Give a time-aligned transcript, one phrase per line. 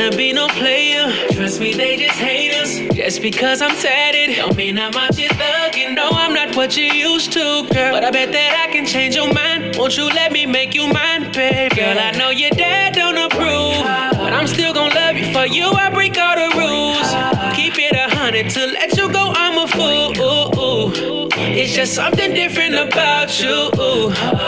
[0.00, 1.12] tryna be no player.
[1.30, 2.78] Trust me, they just hate us.
[2.94, 5.94] Just because I'm tatted, don't mean I'm out here thugging.
[5.94, 7.92] No, I'm not what you used to, girl.
[7.92, 9.76] But I bet that I can change your mind.
[9.76, 11.72] Won't you let me make you mine, babe?
[11.72, 13.84] Girl, I know your dad don't approve,
[14.18, 15.32] but I'm still gonna love you.
[15.32, 17.08] For you, I break all the rules.
[17.56, 19.32] Keep it a hundred to let you go.
[19.34, 21.28] I'm a fool.
[21.52, 23.70] It's just something different about you,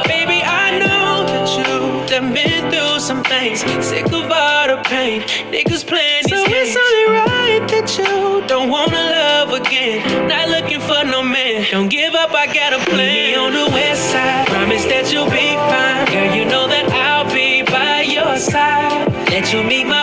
[0.08, 0.40] baby.
[0.44, 3.60] I know that you done been through some things.
[3.84, 6.68] Sick of all the pain, niggas playing these so games.
[6.68, 10.28] it's only right that you don't wanna love again.
[10.28, 11.66] Not looking for no man.
[11.72, 12.32] Don't give up.
[12.32, 13.12] I got a plan.
[13.12, 14.46] Me on the west side.
[14.46, 16.36] Promise that you'll be fine, girl.
[16.36, 19.10] You know that I'll be by your side.
[19.30, 20.01] Let you meet my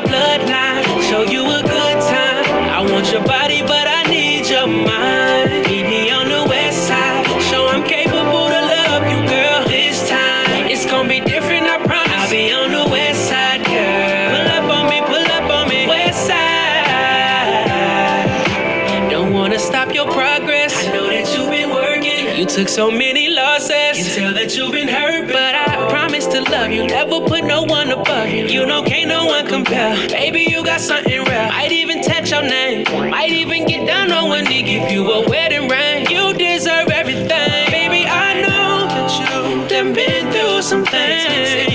[20.11, 20.73] progress.
[20.75, 22.37] I know that you've been working.
[22.37, 23.69] You took so many losses.
[23.69, 26.87] Can tell that you've been hurt, but I promise to love you.
[26.87, 28.45] Never put no one above you.
[28.45, 29.95] You know, can't no one compare.
[30.09, 31.49] Baby, you got something rare.
[31.49, 32.85] Might even text your name.
[33.09, 36.09] Might even get down on one knee, give you a wedding ring.
[36.09, 37.71] You deserve everything.
[37.71, 41.68] Baby, I know that you done been through some things.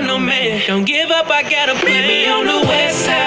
[0.00, 0.62] No man.
[0.66, 2.06] Don't give up, I got a plan.
[2.06, 3.23] Meet me on the west side.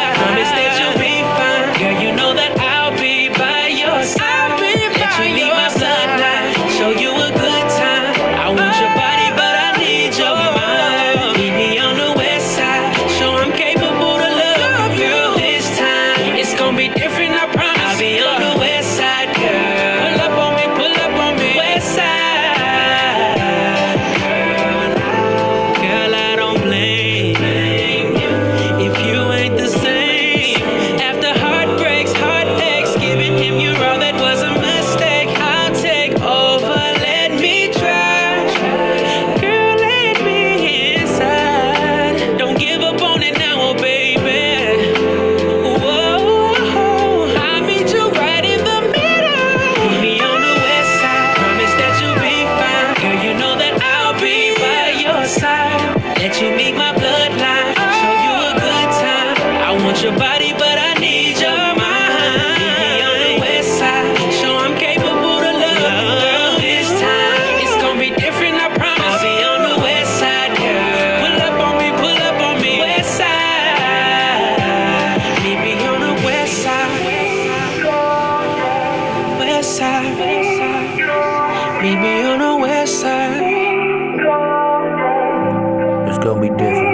[81.82, 83.44] Meet me on the west side.
[86.10, 86.87] It's gonna be different,